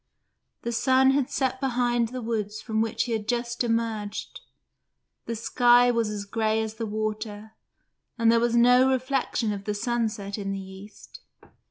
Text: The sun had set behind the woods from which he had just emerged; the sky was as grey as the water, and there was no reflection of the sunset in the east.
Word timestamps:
The 0.63 0.71
sun 0.71 1.11
had 1.11 1.29
set 1.29 1.59
behind 1.61 2.07
the 2.07 2.23
woods 2.23 2.59
from 2.59 2.81
which 2.81 3.03
he 3.03 3.11
had 3.11 3.27
just 3.27 3.63
emerged; 3.63 4.39
the 5.27 5.35
sky 5.35 5.91
was 5.91 6.09
as 6.09 6.25
grey 6.25 6.59
as 6.59 6.73
the 6.73 6.87
water, 6.87 7.51
and 8.17 8.31
there 8.31 8.39
was 8.39 8.55
no 8.55 8.89
reflection 8.89 9.53
of 9.53 9.65
the 9.65 9.75
sunset 9.75 10.39
in 10.39 10.53
the 10.53 10.59
east. 10.59 11.19